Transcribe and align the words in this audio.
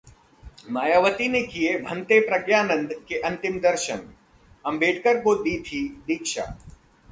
मायावती 0.69 1.27
ने 1.29 1.41
किए 1.41 1.77
भंते 1.79 2.19
प्रज्ञानंद 2.19 2.93
के 3.07 3.19
अंतिम 3.21 3.59
दर्शन, 3.59 4.01
अंबेडकर 4.65 5.21
को 5.21 5.35
दी 5.35 5.57
थी 5.61 5.87
दीक्षा 6.07 6.45